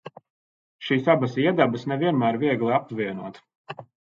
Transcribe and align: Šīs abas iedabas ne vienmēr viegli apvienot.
Šīs 0.87 1.09
abas 1.15 1.35
iedabas 1.43 1.85
ne 1.91 1.99
vienmēr 2.07 2.41
viegli 2.45 2.73
apvienot. 2.79 3.43